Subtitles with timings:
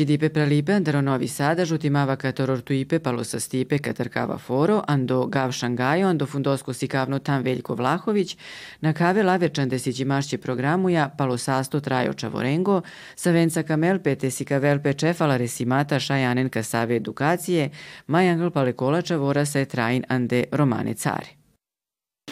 [0.00, 6.26] Cidipe pralipe andaro Novi Sada, žutimava katorortuipe palosa stipe katarkava foro, ando gav šangajo, ando
[6.26, 8.36] fundosko sikavno tam Veljko Vlahović,
[8.80, 12.80] na kave laverčan desići mašće programuja palosasto trajo čavorengo,
[13.16, 17.70] savenca kamel pete sikavel pečefala resimata šajanen kasave edukacije,
[18.06, 21.28] majangl palekola čavora se trajin ande romane cari.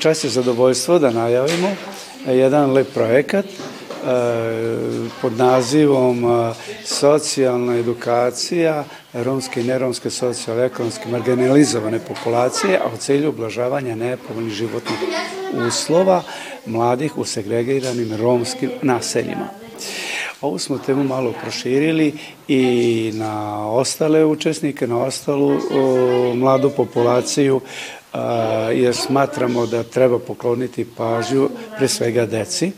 [0.01, 1.77] Čas je zadovoljstvo da najavimo
[2.27, 3.46] jedan lep projekat
[5.20, 6.25] pod nazivom
[6.84, 14.99] socijalna edukacija romske i neromske socijalno-ekonomske marginalizovane populacije, a u celju ublažavanja nepovoljnih životnih
[15.66, 16.23] uslova
[16.66, 19.49] mladih u segregiranim romskim naseljima.
[20.41, 22.15] Ovu smo temu malo proširili
[22.49, 27.60] i na ostale učesnike, na ostalu o, mladu populaciju,
[28.13, 28.23] a,
[28.74, 32.73] jer smatramo da treba pokloniti pažnju pre svega deci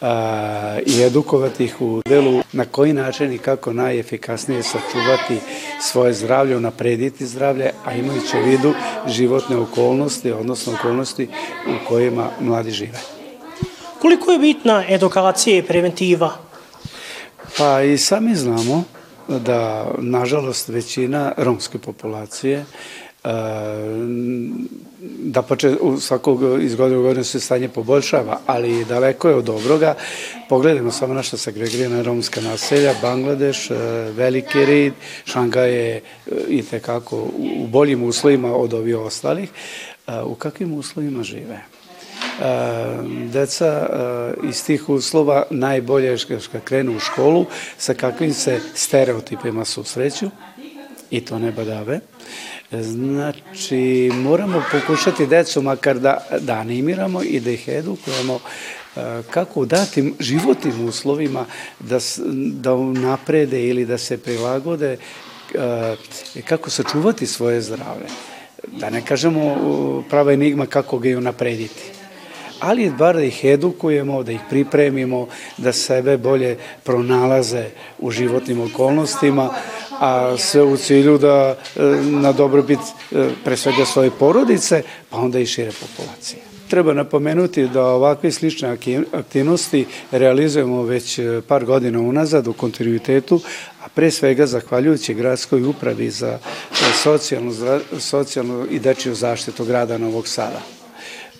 [0.00, 5.38] a, i edukovati ih u delu na koji način i kako najefikasnije sačuvati
[5.80, 8.74] svoje zdravlje, naprediti zdravlje, a imajući u vidu
[9.08, 11.28] životne okolnosti, odnosno okolnosti
[11.66, 12.98] u kojima mladi žive.
[14.00, 16.32] Koliko je bitna edukacija i preventiva?
[17.58, 18.84] Pa i sami znamo
[19.28, 22.64] da, nažalost, većina romske populacije
[25.02, 29.44] da pače u svakog iz godine u godinu se stanje poboljšava, ali daleko je od
[29.44, 29.94] dobroga.
[30.48, 33.70] Pogledajmo samo naša segregirana romska naselja, Bangladeš,
[34.16, 34.92] Veliki Rid,
[35.24, 36.00] Šangaj je
[36.48, 37.16] i tekako
[37.58, 39.50] u boljim uslovima od ovih ostalih.
[40.24, 41.60] U kakvim uslovima žive?
[43.32, 43.88] deca
[44.48, 47.46] iz tih uslova najbolje je kad krenu u školu
[47.78, 50.30] sa kakvim se stereotipima susreću
[51.10, 52.00] i to ne badave.
[52.72, 58.40] Znači, moramo pokušati decu makar da, da animiramo i da ih edukujemo
[59.30, 61.44] kako u datim životnim uslovima
[61.80, 61.98] da,
[62.52, 64.96] da naprede ili da se prilagode
[66.44, 68.06] kako sačuvati svoje zdravlje.
[68.66, 69.56] Da ne kažemo
[70.10, 71.95] prava enigma kako ga i unaprediti
[72.60, 77.64] ali bar da ih edukujemo, da ih pripremimo, da sebe bolje pronalaze
[77.98, 79.50] u životnim okolnostima,
[80.00, 85.38] a sve u cilju da e, na dobrobit e, pre svega svoje porodice, pa onda
[85.38, 86.42] i šire populacije.
[86.68, 88.76] Treba napomenuti da ovakve slične
[89.12, 93.40] aktivnosti realizujemo već e, par godina unazad u kontinuitetu,
[93.84, 96.38] a pre svega zahvaljujući gradskoj upravi za
[97.02, 97.52] socijalnu,
[97.98, 100.75] socijalnu i dečiju zaštitu grada Novog Sada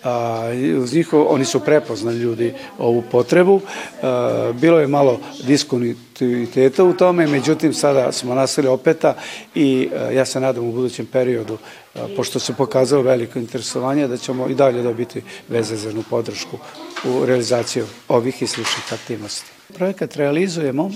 [0.07, 3.61] a, uz njihov, oni su prepoznali ljudi ovu potrebu.
[4.03, 9.15] A, bilo je malo diskontinuiteta u tome, međutim sada smo nastavili opeta
[9.55, 11.59] i a, ja se nadam u budućem periodu,
[11.95, 16.59] a, pošto se pokazalo veliko interesovanje, da ćemo i dalje dobiti vezezanu podršku
[17.05, 19.57] u realizaciju ovih i sličnih aktivnosti.
[19.75, 20.91] Projekat realizujemo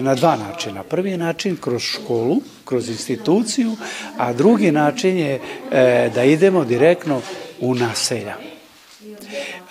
[0.00, 0.82] na dva načina.
[0.82, 3.76] Prvi način kroz školu, kroz instituciju,
[4.18, 7.20] a drugi način je e, da idemo direktno
[7.60, 8.34] u naselja.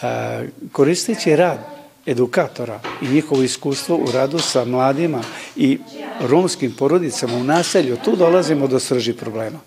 [0.02, 1.58] E, koristeći rad
[2.06, 5.22] edukatora i njihovo iskustvo u radu sa mladima
[5.56, 5.80] i
[6.22, 9.60] romskim porodicama u naselju, tu dolazimo do srži problema.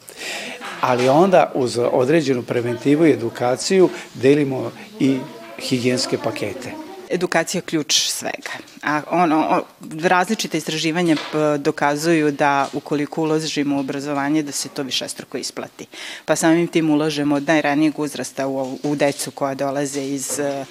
[0.81, 5.19] Ali onda uz određenu preventivu i edukaciju delimo i
[5.59, 8.50] higijenske pakete edukacija ključ svega.
[8.82, 9.62] A ono,
[10.02, 11.16] različite istraživanja
[11.58, 15.86] dokazuju da ukoliko uložimo u obrazovanje da se to više struko isplati.
[16.24, 20.66] Pa samim tim ulažemo od najranijeg uzrasta u, u decu koja dolaze iz uh,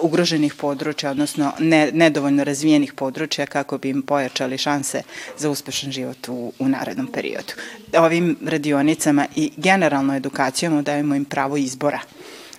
[0.00, 5.02] ugroženih područja, odnosno ne, nedovoljno razvijenih područja kako bi im pojačali šanse
[5.38, 7.52] za uspešan život u, u narednom periodu.
[7.98, 12.00] Ovim radionicama i generalno edukacijom dajemo im pravo izbora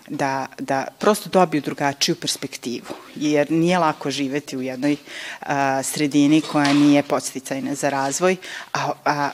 [0.09, 4.97] da, da prosto dobiju drugačiju perspektivu, jer nije lako živeti u jednoj
[5.39, 8.35] a, sredini koja nije podsticajna za razvoj,
[8.73, 9.29] a, a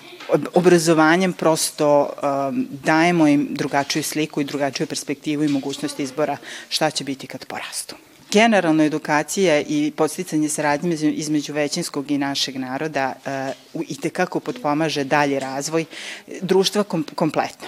[0.53, 2.51] obrazovanjem prosto a,
[2.83, 6.37] dajemo im drugačiju sliku i drugačiju perspektivu i mogućnost izbora
[6.69, 7.95] šta će biti kad porastu
[8.31, 13.13] generalno edukacija i podsticanje saradnje između većinskog i našeg naroda
[13.73, 15.85] uh, i tekako potpomaže dalje razvoj
[16.41, 17.67] društva kom, kompletno.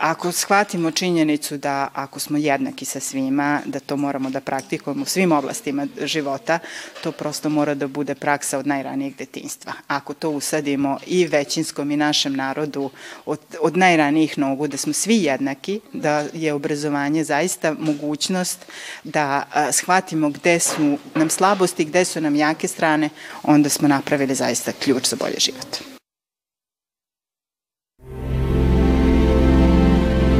[0.00, 5.06] Ako shvatimo činjenicu da ako smo jednaki sa svima, da to moramo da praktikujemo u
[5.06, 6.58] svim oblastima života,
[7.02, 9.72] to prosto mora da bude praksa od najranijeg detinstva.
[9.86, 12.90] Ako to usadimo i većinskom i našem narodu
[13.26, 18.66] od, od najranijih nogu, da smo svi jednaki, da je obrazovanje zaista mogućnost
[19.04, 23.10] da shvatimo gde su nam slabosti, gde su nam jake strane,
[23.42, 25.97] onda smo napravili zaista ključ za bolje život.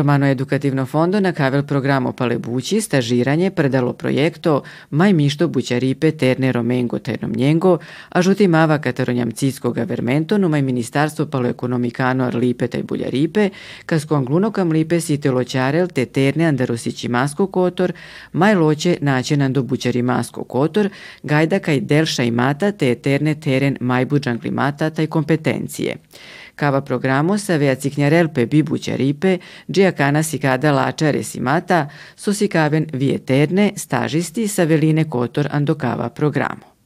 [0.00, 6.98] Romano edukativno fondo na kavel programo Palebući stažiranje predalo projekto Maj mišto bućaripe terne romengo
[6.98, 13.50] ternom njengo, a žuti mava kataronjam ciskoga vermento numaj ministarstvo palo ekonomikano arlipe taj buljaripe,
[13.86, 17.92] kasko anglunokam lipe site loćarel te terne andarosići masko kotor,
[18.32, 20.88] maj loće naćenan do bućari masko kotor,
[21.22, 25.96] gajda kaj delša i mata te terne teren majbuđan klimata taj kompetencije.
[26.60, 32.34] Kava programo sa vea ciknjarelpe bibuća ripe, džija kana si kada lačare si mata, so
[32.34, 36.79] si kaven vijeterne, stažisti sa veline kotor andokava programo.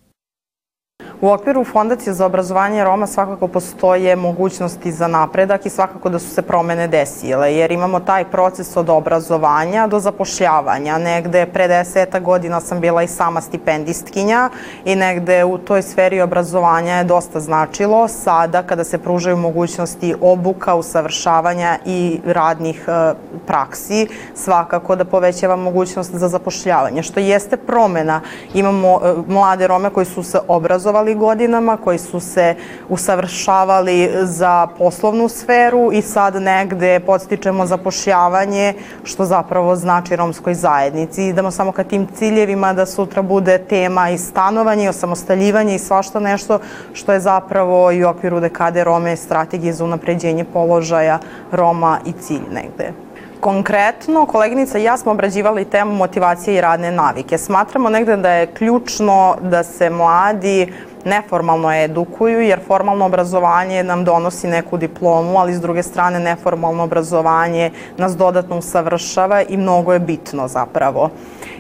[1.21, 6.31] U okviru Fondacije za obrazovanje Roma svakako postoje mogućnosti za napredak i svakako da su
[6.31, 10.99] se promene desile, jer imamo taj proces od obrazovanja do zapošljavanja.
[10.99, 14.51] Negde pre deseta godina sam bila i sama stipendistkinja
[14.85, 18.09] i negde u toj sferi obrazovanja je dosta značilo.
[18.09, 23.15] Sada kada se pružaju mogućnosti obuka, usavršavanja i radnih e,
[23.47, 28.21] praksi, svakako da povećava mogućnost za zapošljavanje, što jeste promena.
[28.55, 32.55] Imamo e, mlade Rome koji su se obrazovali godinama, koji su se
[32.89, 38.75] usavršavali za poslovnu sferu i sad negde podstičemo zapošljavanje,
[39.05, 41.25] što zapravo znači romskoj zajednici.
[41.25, 46.21] Idemo samo ka tim ciljevima da sutra bude tema i stanovanje, i osamostaljivanje i svašta
[46.21, 46.59] nešto
[46.93, 51.19] što je zapravo i u okviru dekade Rome strategije za unapređenje položaja
[51.53, 52.93] Roma i cilj negde.
[53.41, 57.39] Konkretno, koleginica i ja smo obrađivali temu motivacije i radne navike.
[57.39, 60.73] Smatramo negde da je ključno da se mladi
[61.05, 67.71] neformalno edukuju, jer formalno obrazovanje nam donosi neku diplomu, ali s druge strane neformalno obrazovanje
[67.97, 71.11] nas dodatno usavršava i mnogo je bitno zapravo.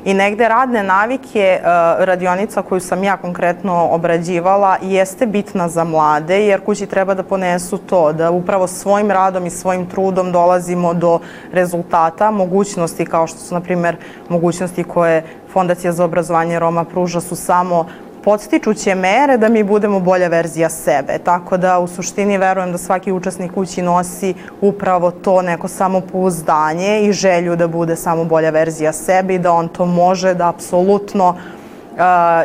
[0.04, 1.60] I negde radne navike, e,
[2.04, 7.78] radionica koju sam ja konkretno obrađivala, jeste bitna za mlade, jer kući treba da ponesu
[7.78, 11.18] to, da upravo svojim radom i svojim trudom dolazimo do
[11.52, 13.96] rezultata, mogućnosti kao što su, na primer,
[14.28, 15.22] mogućnosti koje
[15.54, 17.86] Fondacija za obrazovanje Roma pruža su samo
[18.24, 21.18] podstičuće mere da mi budemo bolja verzija sebe.
[21.18, 27.12] Tako da u suštini verujem da svaki učesnik kući nosi upravo to neko samopouzdanje i
[27.12, 31.38] želju da bude samo bolja verzija sebe i da on to može, da apsolutno uh,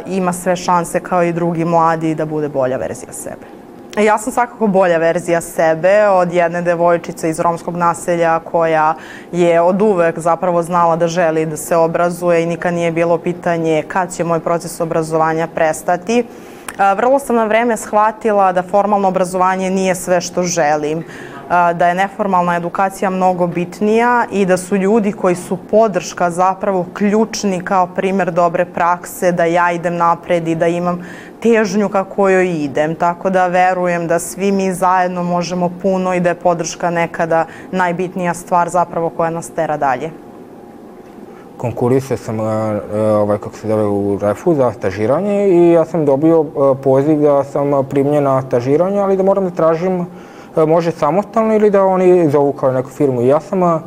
[0.07, 3.58] ima sve šanse kao i drugi mladi da bude bolja verzija sebe.
[4.06, 8.96] Ja sam svakako bolja verzija sebe od jedne devojčice iz romskog naselja koja
[9.31, 13.84] je od uvek zapravo znala da želi da se obrazuje i nikad nije bilo pitanje
[13.88, 16.24] kad će moj proces obrazovanja prestati.
[16.96, 21.04] Vrlo sam na vreme shvatila da formalno obrazovanje nije sve što želim
[21.50, 27.63] da je neformalna edukacija mnogo bitnija i da su ljudi koji su podrška zapravo ključni
[27.63, 31.06] kao primer dobre prakse, da ja idem napred i da imam
[31.41, 32.96] težnju ka kojoj idem.
[32.96, 38.34] Tako da verujem da svi mi zajedno možemo puno i da je podrška nekada najbitnija
[38.34, 40.12] stvar zapravo koja nas tera dalje.
[41.58, 46.43] Konkurisao sam, ovaj, kako se zove, u refu za stažiranje i ja sam dobio
[46.84, 50.05] poziv da sam primljen na stažiranje, ali da moram da tražim
[50.58, 53.22] E, može samostalno ili da oni zovu kao neku firmu.
[53.22, 53.79] Ja sam e,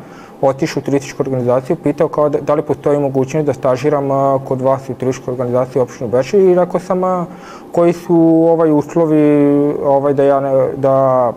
[0.47, 4.61] otišao u turističku organizaciju, pitao kao da, da li postoji mogućnost da stažiram e, kod
[4.61, 7.27] vas u turističkoj organizaciji opštinu Beči i rekao sam
[7.71, 8.15] koji su
[8.49, 11.33] ovaj uslovi ovaj da ja ne, da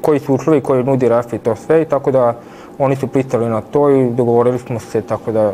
[0.00, 2.34] koji su uslovi koji nudi REF i to sve i tako da
[2.78, 5.52] oni su pristali na to i dogovorili smo se tako da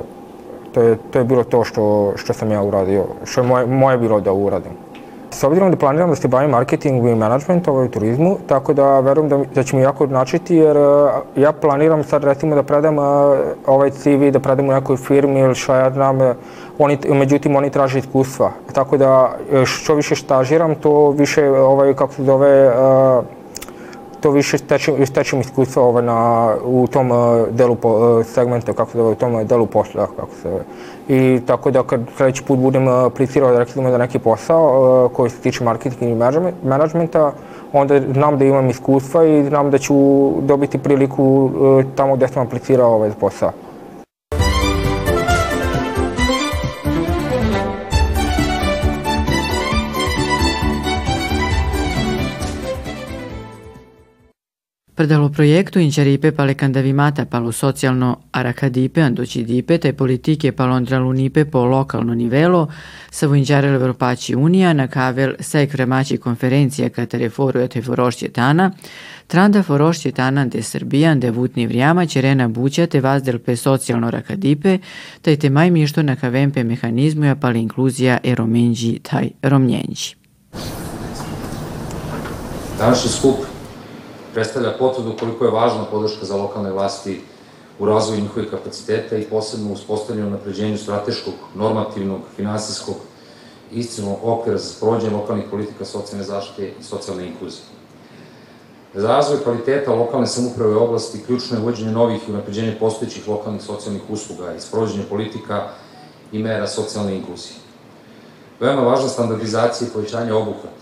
[0.73, 3.99] to je, to je bilo to što, što sam ja uradio, što je moje, moje
[3.99, 4.73] bilo da uradim.
[5.33, 9.01] S obzirom da planiram da se bavim marketingom i management ovaj, u turizmu, tako da
[9.01, 12.99] verujem da, da će mi jako načiti jer uh, ja planiram sad recimo da predam
[12.99, 13.05] uh,
[13.67, 16.35] ovaj CV, da predam u nekoj firmi ili šta ja znam, uh,
[16.79, 18.51] oni, međutim oni traže iskustva.
[18.73, 19.33] Tako da
[19.65, 22.73] što više stažiram, to više, ovaj, kako se zove,
[24.21, 27.11] to više stečem, stečem iskustva ovaj, na, u tom
[27.51, 30.65] delu po, segmenta, kako se zove, u tom delu posla, kako se zove.
[31.09, 35.64] I tako da kad sledeći put budem aplicirao recimo da neki posao koji se tiče
[35.64, 37.32] marketinga i menadžmenta,
[37.73, 39.94] onda znam da imam iskustva i znam da ću
[40.40, 41.50] dobiti priliku
[41.97, 43.52] tamo gde sam aplicirao ovaj posao.
[54.95, 62.15] Predalo projektu Inčaripe pale candavimata palo socijalno aracadipe andocidipe te politike palo andralunipe po lokalno
[62.15, 62.69] nivelo
[63.11, 68.71] sa voinđarele Evropaći Unija na kavel sek vremaći konferencija katare forujate forošće tana,
[69.27, 74.79] tranda forošće tana de Srbijan de vutni vrijama ćerena buća te vazdel pe socijalno rakadipe,
[75.23, 80.15] taj te maj mišto na kavempe mehanizmu ja pali inkluzija e romenđi taj romnjenđi.
[82.79, 83.51] Današnji skup
[84.33, 87.21] predstavlja potvrdu koliko je važna podrška za lokalne vlasti
[87.79, 92.97] u razvoju njihovih kapaciteta i posebno uspostavljanju napređenju strateškog, normativnog, finansijskog
[93.73, 97.65] i istilnog okvira za sprovođenje lokalnih politika socijalne zaštite i socijalne inkluzije.
[98.95, 104.03] Za razvoj kvaliteta lokalne samuprave oblasti ključno je uvođenje novih i unapređenje postojećih lokalnih socijalnih
[104.09, 105.69] usluga i sprovođenje politika
[106.33, 107.57] i mera socijalne inkluzije.
[108.61, 110.82] Veoma važna standardizacija i povećanje obuhvata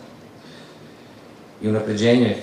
[1.62, 2.36] i unapređenje,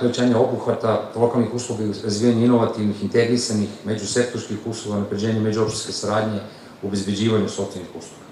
[0.00, 6.40] povećanje obuhvata lokalnih usluga i razvijanje inovativnih, integrisanih, međusektorskih usluga, unapređenje međuopštske saradnje
[6.82, 8.28] u obezbeđivanju socijalnih usluga.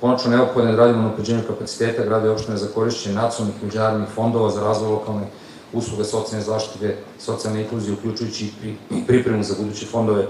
[0.00, 4.08] Konačno, neophodno je da radimo na unapređenju kapaciteta grada i opštine za korišćenje nacionalnih međunarodnih
[4.14, 5.26] fondova za razvoj lokalne
[5.72, 8.50] usluga socijalne zaštite, socijalne inkluzije, uključujući
[8.90, 10.26] i pripremu za buduće fondove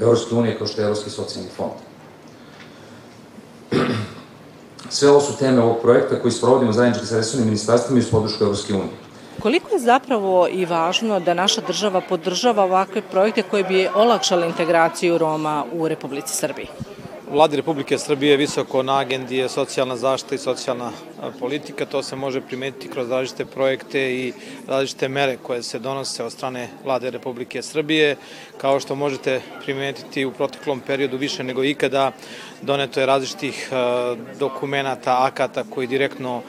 [0.00, 1.72] Evropske unije kao što je Evropski socijalni fond.
[4.90, 8.44] Sve ovo su teme ovog projekta koji sprovodimo zajednički sa resurnim ministarstvima i uz podršku
[8.44, 9.08] Evropske unije.
[9.42, 15.18] Koliko je zapravo i važno da naša država podržava ovakve projekte koji bi olakšali integraciju
[15.18, 16.66] Roma u Republici Srbiji?
[17.30, 20.92] Vladi Republike Srbije visoko na agendi je socijalna zaštita i socijalna
[21.38, 21.86] politika.
[21.86, 24.32] To se može primetiti kroz različite projekte i
[24.66, 28.16] različite mere koje se donose od strane Vlade Republike Srbije.
[28.58, 32.12] Kao što možete primetiti u proteklom periodu više nego ikada
[32.62, 33.70] doneto je različitih
[34.38, 36.42] dokumenta, akata koji direktno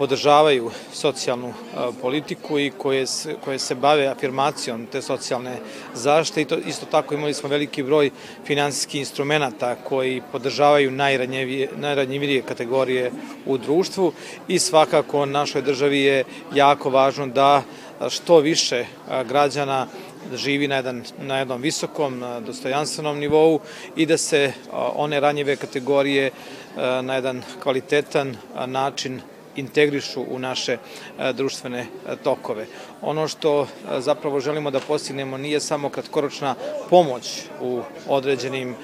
[0.00, 1.52] podržavaju socijalnu e,
[2.00, 5.56] politiku i koje se, koje se bave afirmacijom te socijalne
[5.94, 8.10] zaštite i to, isto tako imali smo veliki broj
[8.46, 13.10] finansijskih instrumenta koji podržavaju najranjivije, najranjivije kategorije
[13.46, 14.12] u društvu
[14.48, 17.62] i svakako našoj državi je jako važno da
[18.08, 18.86] što više e,
[19.28, 19.86] građana
[20.34, 23.60] živi na, jedan, na jednom visokom, dostojanstvenom nivou
[23.96, 26.30] i da se one ranjive kategorije
[26.76, 29.20] na jedan kvalitetan način
[29.56, 30.72] integrišu u naše
[31.18, 32.66] e, društvene e, tokove.
[33.02, 33.66] Ono što e,
[34.00, 36.54] zapravo želimo da postignemo nije samo kratkoročna
[36.90, 38.74] pomoć u određenim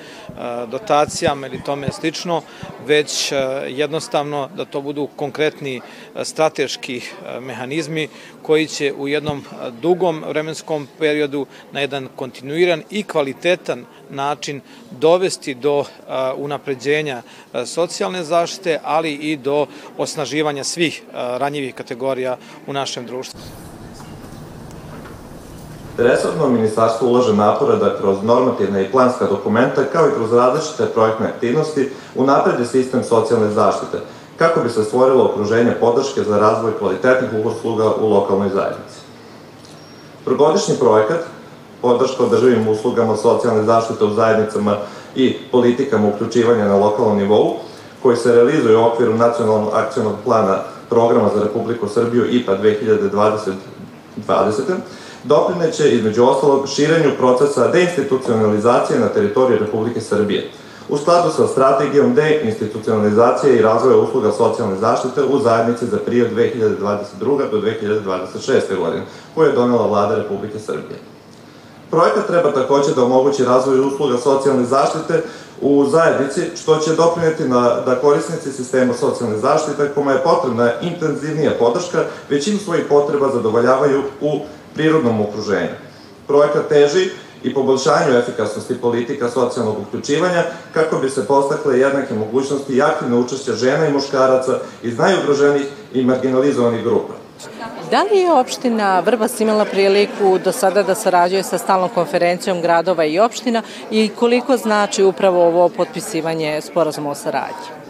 [0.70, 2.42] dotacijama ili tome slično,
[2.87, 3.32] već
[3.68, 5.80] jednostavno da to budu konkretni
[6.23, 7.00] strateški
[7.40, 8.08] mehanizmi
[8.42, 9.44] koji će u jednom
[9.82, 15.85] dugom vremenskom periodu na jedan kontinuiran i kvalitetan način dovesti do
[16.37, 17.23] unapređenja
[17.66, 19.66] socijalne zaštite, ali i do
[19.99, 22.36] osnaživanja svih ranjivih kategorija
[22.66, 23.40] u našem društvu.
[25.98, 31.26] Resorno ministarstvo ulaže napore da kroz normativne i planska dokumenta, kao i kroz različite projektne
[31.26, 33.98] aktivnosti, unapredi sistem socijalne zaštite,
[34.36, 38.98] kako bi se stvorilo okruženje podrške za razvoj kvalitetnih usluga u lokalnoj zajednici.
[40.25, 41.20] Progodišnji projekat
[41.82, 44.76] podrška održivim uslugama socijalne zaštite u zajednicama
[45.14, 47.56] i politikama uključivanja na lokalnom nivou,
[48.02, 53.52] koji se realizuje u okviru nacionalnog akcijnog plana programa za Republiku Srbiju IPA 2020
[55.24, 60.50] doprineće između ostalog širenju procesa deinstitucionalizacije na teritoriji Republike Srbije,
[60.88, 67.50] u skladu sa strategijom deinstitucionalizacije i razvoja usluga socijalne zaštite u zajednici za period 2022.
[67.50, 68.78] do 2026.
[68.78, 69.02] godine,
[69.34, 70.98] koju je donela vlada Republike Srbije.
[71.90, 75.22] Projekat treba takođe da omogući razvoj usluga socijalne zaštite
[75.60, 81.50] u zajednici, što će doprineti na, da korisnici sistema socijalne zaštite, koma je potrebna intenzivnija
[81.58, 84.40] podrška, većinu svojih potreba zadovoljavaju u
[84.75, 85.75] prirodnom okruženju.
[86.26, 87.10] Projekat teži
[87.42, 90.44] i poboljšanju efikasnosti politika socijalnog uključivanja
[90.75, 96.04] kako bi se postakle jednake mogućnosti i aktivne učešća žena i muškaraca iz najugroženih i
[96.04, 97.25] marginalizovanih grupa.
[97.90, 103.05] Da li je opština Vrbas imala priliku do sada da sarađuje sa stalnom konferencijom gradova
[103.05, 107.87] i opština i koliko znači upravo ovo potpisivanje sporazuma o saradnji?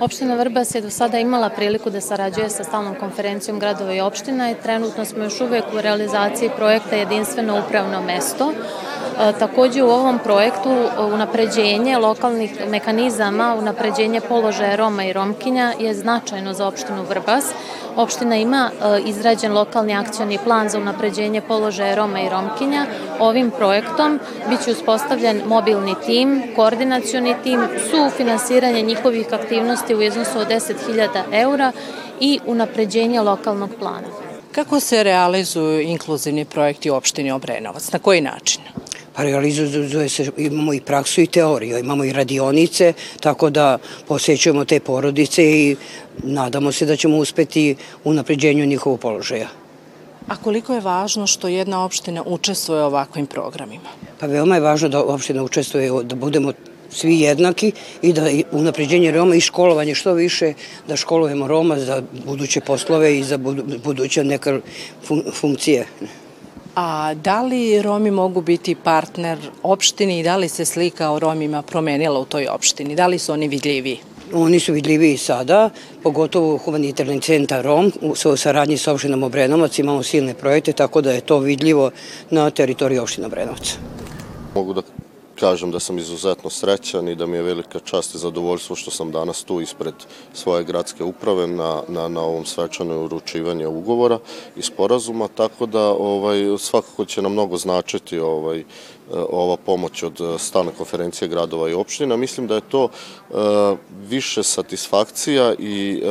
[0.00, 4.50] Opština Vrbas je do sada imala priliku da sarađuje sa stalnom konferencijom gradova i opština
[4.50, 8.52] i trenutno smo još uvek u realizaciji projekta Jedinstveno upravno mesto.
[9.18, 10.70] E, takođe u ovom projektu
[11.14, 17.44] unapređenje lokalnih mekanizama, unapređenje položaja Roma i Romkinja je značajno za opštinu Vrbas.
[17.96, 22.86] Opština ima e, izrađen lokalni akcioni plan za unapređenje položaja Roma i Romkinja.
[23.18, 31.22] Ovim projektom biće uspostavljen mobilni tim, koordinacioni tim, sufinansiranje njihovih aktivnosti u iznosu od 10.000
[31.32, 31.72] eura
[32.20, 34.08] i unapređenje lokalnog plana.
[34.52, 37.92] Kako se realizuju inkluzivni projekti u opštini Obrenovac?
[37.92, 38.62] Na koji način?
[39.22, 45.44] Realizuje se, imamo i praksu i teoriju, imamo i radionice, tako da posjećujemo te porodice
[45.44, 45.76] i
[46.22, 49.48] nadamo se da ćemo uspeti u napređenju njihovog položaja.
[50.28, 53.88] A koliko je važno što jedna opština učestvuje u ovakvim programima?
[54.20, 56.52] Pa veoma je važno da opština učestvuje, da budemo
[56.90, 57.72] svi jednaki
[58.02, 60.54] i da unapređenje Roma i školovanje što više,
[60.88, 63.38] da školujemo Roma za buduće poslove i za
[63.84, 64.60] buduće neke
[65.32, 65.86] funkcije.
[66.74, 71.62] A da li Romi mogu biti partner opštini i da li se slika o Romima
[71.62, 72.96] promenila u toj opštini?
[72.96, 73.98] Da li su oni vidljiviji?
[74.34, 75.70] Oni su vidljivi i sada,
[76.02, 81.20] pogotovo humanitarni centar Rom u saradnji sa opštinom Obrenovac imamo silne projekte, tako da je
[81.20, 81.90] to vidljivo
[82.30, 83.76] na teritoriji opština Obrenovac.
[84.54, 84.82] Mogu da
[85.40, 89.10] kažem da sam izuzetno srećan i da mi je velika čast i zadovoljstvo što sam
[89.10, 89.94] danas tu ispred
[90.32, 94.18] svoje gradske uprave na, na, na ovom svečanoj uručivanje ugovora
[94.56, 98.64] i sporazuma, tako da ovaj, svakako će nam mnogo značiti ovaj,
[99.30, 102.16] ova pomoć od e, stalne konferencije gradova i opština.
[102.16, 103.34] Mislim da je to e,
[104.08, 106.02] više satisfakcija i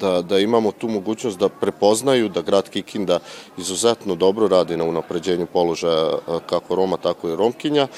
[0.00, 3.18] da, da imamo tu mogućnost da prepoznaju da grad Kikinda
[3.58, 7.88] izuzetno dobro radi na unapređenju položaja kako Roma, tako i Romkinja.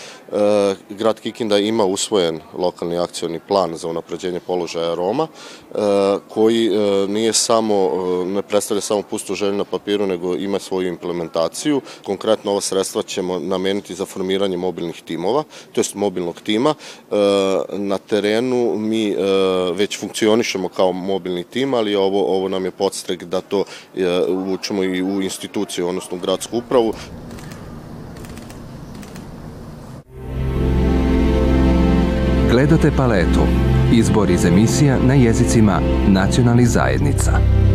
[0.90, 5.26] Grad Kikinda ima usvojen lokalni akcioni plan za unapređenje položaja Roma,
[6.28, 6.70] koji
[7.08, 7.90] nije samo,
[8.26, 11.80] ne predstavlja samo pustu želju na papiru, nego ima svoju implementaciju.
[12.04, 16.74] Konkretno ova sredstva ćemo nameniti za formiranje mobilnih timova, to jest mobilnog tima.
[16.74, 17.14] E,
[17.78, 19.16] na terenu mi e,
[19.74, 23.64] već funkcionišemo kao mobilni tim, ali ovo, ovo nam je podstrek da to
[23.96, 26.94] e, uvučemo i u instituciju, odnosno u gradsku upravu.
[32.50, 33.40] Gledate paletu.
[33.92, 37.67] Izbor iz emisija na jezicima nacionalnih zajednica.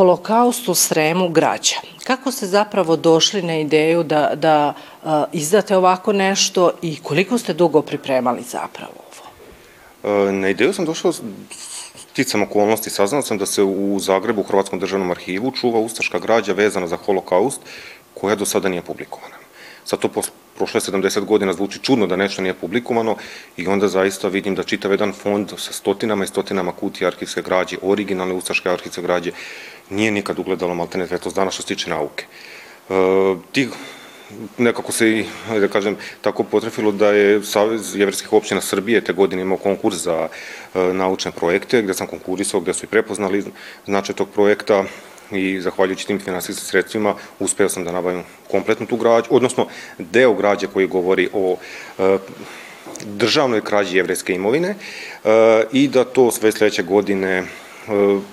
[0.00, 1.76] Holokaust u Sremu građa.
[2.04, 7.52] Kako ste zapravo došli na ideju da, da a, izdate ovako nešto i koliko ste
[7.52, 10.28] dugo pripremali zapravo ovo?
[10.28, 11.12] E, na ideju sam došao
[11.96, 16.52] sticam okolnosti, saznao sam da se u Zagrebu, u Hrvatskom državnom arhivu, čuva ustaška građa
[16.52, 17.60] vezana za holokaust,
[18.14, 19.36] koja do sada nije publikovana.
[19.84, 20.08] Sad to
[20.56, 23.16] prošle 70 godina zvuči čudno da nešto nije publikovano
[23.56, 27.76] i onda zaista vidim da čitav jedan fond sa stotinama i stotinama kutija arhivske građe,
[27.82, 29.32] originalne ustaške arhivske građe,
[29.90, 32.24] nije nikad ugledalo maltene svetos dana što se tiče nauke.
[32.90, 32.94] E,
[33.52, 33.68] ti
[34.58, 35.24] nekako se i,
[35.60, 40.28] da kažem, tako potrefilo da je Savez jeverskih općina Srbije te godine imao konkurs za
[40.74, 43.44] e, naučne projekte, gde sam konkurisao, gde su i prepoznali
[43.86, 44.84] značaj tog projekta
[45.30, 49.66] i zahvaljujući tim finansijskim sredstvima uspeo sam da nabavim kompletnu tu građu, odnosno
[49.98, 51.56] deo građe koji govori o
[51.98, 52.18] e,
[53.04, 54.76] državnoj krađi jevrejske imovine e,
[55.72, 57.44] i da to sve sledeće godine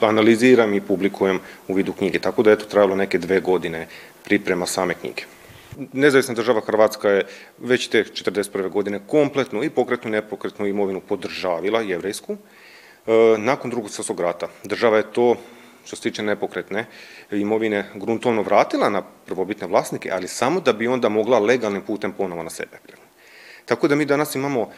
[0.02, 2.20] analiziram i publikujem u vidu knjige.
[2.20, 3.88] Tako da je to trajalo neke dve godine
[4.24, 5.24] priprema same knjige.
[5.94, 7.26] Nezavisna država Hrvatska je
[7.58, 8.70] već te 41.
[8.70, 12.38] godine kompletnu i pokretnu i nepokretnu imovinu podržavila, jevrejsku.
[13.38, 15.36] Nakon drugog svjetskog rata država je to
[15.86, 16.86] što se tiče nepokretne
[17.32, 22.44] imovine gruntovno vratila na prvobitne vlasnike, ali samo da bi onda mogla legalnim putem ponovo
[22.44, 22.78] na sebe.
[23.66, 24.72] Tako da mi danas imamo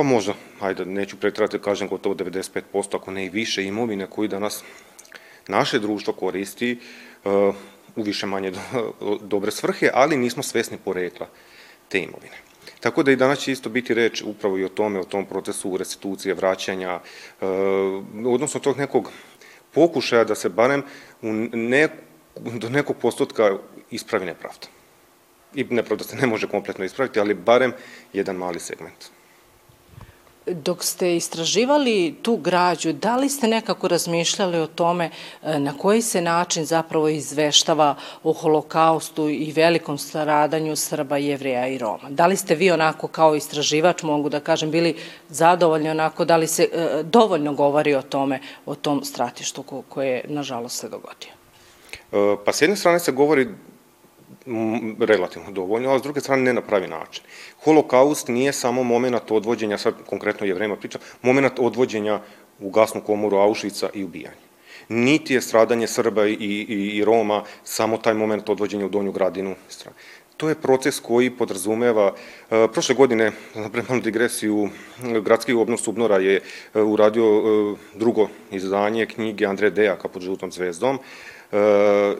[0.00, 4.28] pa možda, ajde, neću pretrati, da kažem gotovo 95%, ako ne i više imovine koju
[4.28, 4.62] danas
[5.48, 6.78] naše društvo koristi
[7.24, 7.54] uh,
[7.96, 8.60] u više manje do,
[9.20, 11.28] dobre svrhe, ali nismo svesni porekla
[11.88, 12.36] te imovine.
[12.80, 15.76] Tako da i danas će isto biti reč upravo i o tome, o tom procesu
[15.76, 17.00] restitucije, vraćanja,
[17.40, 17.48] uh,
[18.26, 19.12] odnosno tog nekog
[19.74, 20.82] pokušaja da se barem
[21.22, 21.88] u ne,
[22.40, 23.56] do nekog postotka
[23.90, 24.66] ispravi nepravda.
[25.54, 27.72] I nepravda se ne može kompletno ispraviti, ali barem
[28.12, 29.19] jedan mali segment.
[30.46, 35.10] Dok ste istraživali tu građu, da li ste nekako razmišljali o tome
[35.42, 41.78] e, na koji se način zapravo izveštava o holokaustu i velikom stradanju Srba, Jevreja i
[41.78, 42.10] Roma?
[42.10, 44.96] Da li ste vi onako kao istraživač, mogu da kažem, bili
[45.28, 50.78] zadovoljni onako, da li se e, dovoljno govori o tome, o tom stratištu koje nažalost
[50.80, 51.30] se dogodio?
[52.12, 53.48] E, pa s jedne strane se govori
[54.98, 57.24] relativno dovoljno, a s druge strane ne na pravi način.
[57.64, 62.20] Holokaust nije samo moment odvođenja, sad konkretno je vrema priča, moment odvođenja
[62.58, 64.50] u gasnu komoru Auschwitza i ubijanja.
[64.88, 69.54] Niti je stradanje Srba i, i, i Roma samo taj moment odvođenja u Donju Gradinu.
[70.36, 72.14] To je proces koji podrazumeva,
[72.50, 74.68] e, prošle godine, na premalu digresiju,
[75.22, 76.40] gradski obnos Subnora je
[76.74, 80.98] e, uradio e, drugo izdanje knjige Andre Dejaka pod žutom zvezdom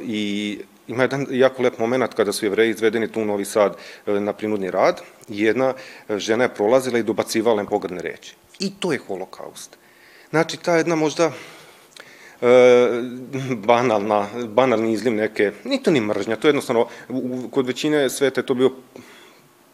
[0.02, 0.58] i
[0.90, 3.76] ima jedan jako lep moment kada su jevreji izvedeni tu u Novi Sad
[4.06, 5.00] e, na prinudni rad.
[5.28, 5.74] Jedna
[6.10, 8.34] žena je prolazila i dobacivala im pogrdne reči.
[8.58, 9.76] I to je holokaust.
[10.30, 11.32] Znači, ta jedna možda
[12.42, 12.50] e,
[13.54, 16.86] banalna, banalni izliv neke, ni to ni mržnja, to je jednostavno,
[17.50, 18.70] kod većine sveta je to bio,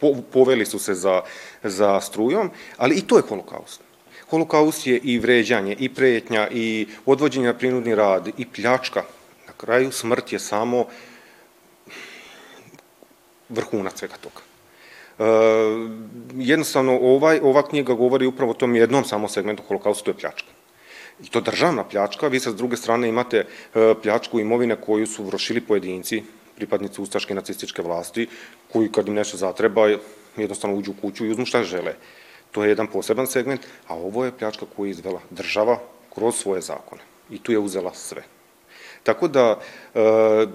[0.00, 1.20] po, poveli su se za,
[1.62, 3.81] za strujom, ali i to je holokaust.
[4.31, 9.02] Holokaust je i vređanje, i pretnja, i odvođenje na prinudni rad, i pljačka
[9.56, 10.86] kraju smrt je samo
[13.48, 14.40] vrhunac svega toga.
[15.18, 15.24] E,
[16.34, 20.48] jednostavno, ovaj, ova knjiga govori upravo o tom jednom samo segmentu holokausta, to je pljačka.
[21.22, 25.60] I to državna pljačka, vi sa druge strane imate e, pljačku imovine koju su vršili
[25.60, 26.22] pojedinci,
[26.56, 28.28] pripadnici ustaške nacističke vlasti,
[28.72, 29.88] koji kad im nešto zatreba,
[30.36, 31.94] jednostavno uđu u kuću i uzmu šta žele.
[32.50, 35.78] To je jedan poseban segment, a ovo je pljačka koju je izvela država
[36.14, 37.02] kroz svoje zakone.
[37.30, 38.22] I tu je uzela sve.
[39.06, 39.58] Tako da,
[39.94, 40.46] e,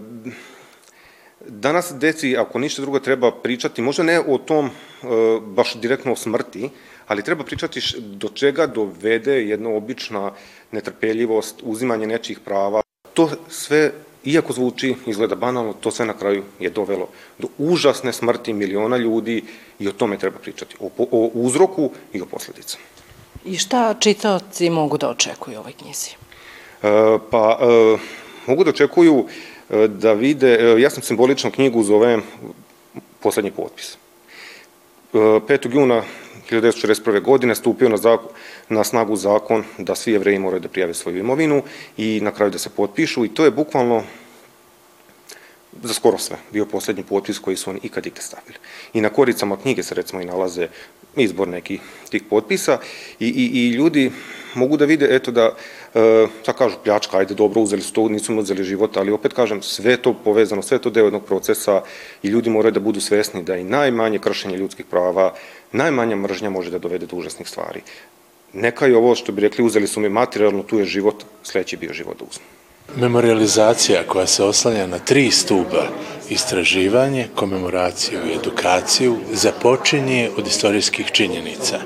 [1.47, 4.71] danas deci, ako ništa drugo, treba pričati, možda ne o tom e,
[5.41, 6.69] baš direktno o smrti,
[7.07, 10.31] ali treba pričati do čega dovede jedna obična
[10.71, 12.81] netrpeljivost, uzimanje nečih prava.
[13.13, 13.91] To sve,
[14.23, 17.07] iako zvuči, izgleda banalno, to sve na kraju je dovelo
[17.39, 19.43] do užasne smrti miliona ljudi
[19.79, 22.83] i o tome treba pričati, o, o uzroku i o posledicama.
[23.45, 26.09] I šta čitaoci mogu da očekuju u ovoj knjizi?
[26.83, 29.25] E, pa, e, mogu da očekuju
[29.69, 32.21] e, da vide, e, ja sam simbolično knjigu zovem
[33.19, 33.97] poslednji potpis.
[35.13, 35.75] 5.
[35.75, 36.04] juna
[36.49, 37.21] 1941.
[37.21, 38.30] godine stupio na, zakon,
[38.69, 41.63] na snagu zakon da svi jevreji moraju da prijave svoju imovinu
[41.97, 44.04] i na kraju da se potpišu i to je bukvalno
[45.84, 48.57] za skoro sve bio poslednji potpis koji su oni ikad ikad stavili.
[48.93, 50.67] I na koricama knjige se recimo i nalaze
[51.15, 52.79] izbor nekih tih potpisa
[53.19, 54.12] i, i, i ljudi
[54.55, 55.55] mogu da vide, eto da,
[55.93, 59.62] e, sad kažu pljačka, ajde dobro, uzeli su to, nisu uzeli život, ali opet kažem,
[59.62, 61.81] sve to povezano, sve to deo jednog procesa
[62.23, 65.34] i ljudi moraju da budu svesni da i najmanje kršenje ljudskih prava,
[65.71, 67.81] najmanja mržnja može da dovede do užasnih stvari.
[68.53, 71.93] Neka je ovo što bi rekli, uzeli su mi materijalno, tu je život, sledeći bio
[71.93, 72.61] život da uzmu.
[72.95, 75.88] Memorializacija koja se oslanja na tri stuba,
[76.30, 81.80] istraživanje, komemoraciju i edukaciju, započinje od istorijskih činjenica.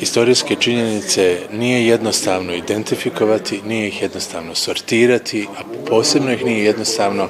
[0.00, 7.28] Istorijske činjenice nije jednostavno identifikovati, nije ih jednostavno sortirati, a posebno ih nije jednostavno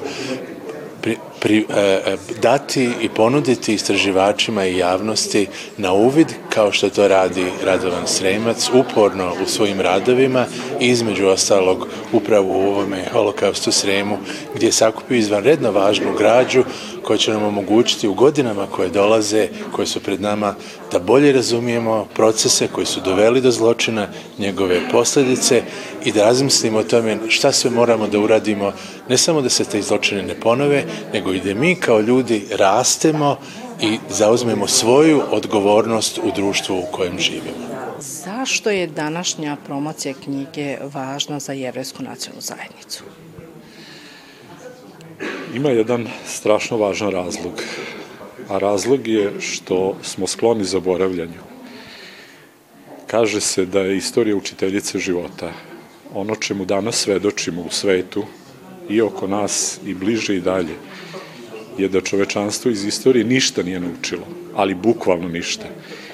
[1.39, 5.47] pri, e, e, dati i ponuditi istraživačima i javnosti
[5.77, 10.45] na uvid, kao što to radi Radovan Sremac, uporno u svojim radovima,
[10.79, 14.17] između ostalog upravo u ovome holokaustu Sremu,
[14.55, 16.63] gdje je sakupio izvanredno važnu građu
[17.03, 20.55] koja će nam omogućiti u godinama koje dolaze, koje su pred nama,
[20.91, 25.61] da bolje razumijemo procese koji su doveli do zločina, njegove posledice
[26.05, 28.71] i da razmislimo o tome šta sve moramo da uradimo,
[29.09, 33.37] ne samo da se te zločine ne ponove, nego i da mi kao ljudi rastemo
[33.81, 37.69] i zauzmemo svoju odgovornost u društvu u kojem živimo.
[37.99, 43.03] Zašto je današnja promocija knjige važna za jevrejsku nacionalnu zajednicu?
[45.55, 47.63] Ima jedan strašno važan razlog,
[48.49, 51.41] a razlog je što smo skloni zaboravljanju.
[53.07, 55.51] Kaže se da je istorija učiteljice života.
[56.13, 58.23] Ono čemu danas svedočimo u svetu
[58.89, 60.75] i oko nas i bliže i dalje
[61.77, 65.65] je da čovečanstvo iz istorije ništa nije naučilo, ali bukvalno ništa.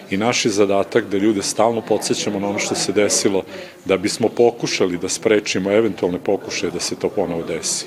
[0.09, 3.43] I naš je zadatak da ljude stalno podsjećamo na ono što se desilo,
[3.85, 7.85] da bismo pokušali da sprečimo eventualne pokušaje da se to ponovo desi.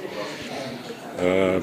[1.23, 1.61] E,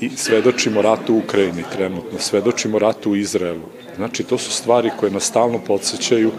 [0.00, 3.68] I svedočimo ratu u Ukrajini trenutno, svedočimo ratu u Izraelu.
[3.96, 6.30] Znači, to su stvari koje nas stalno podsjećaju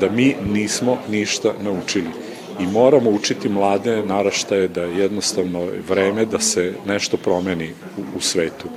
[0.00, 2.27] da mi nismo ništa naučili
[2.60, 8.20] i moramo učiti mlade naraštaje da je jednostavno vreme da se nešto promeni u, u
[8.20, 8.68] svetu.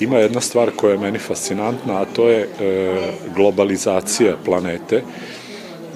[0.00, 2.48] Ima jedna stvar koja je meni fascinantna, a to je e,
[3.34, 5.02] globalizacija planete,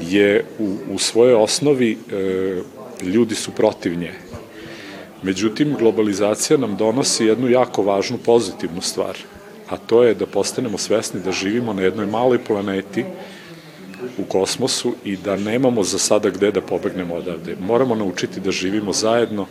[0.00, 2.62] je u, u svojoj osnovi e,
[3.02, 4.12] ljudi su protiv nje.
[5.22, 9.18] Međutim, globalizacija nam donosi jednu jako važnu pozitivnu stvar,
[9.68, 13.04] a to je da postanemo svesni da živimo na jednoj maloj planeti
[14.18, 17.56] u kosmosu i da nemamo za sada gde da pobegnemo odavde.
[17.60, 19.46] Moramo naučiti da živimo zajedno,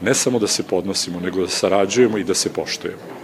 [0.00, 3.19] ne samo da se podnosimo, nego da sarađujemo i da se poštujemo.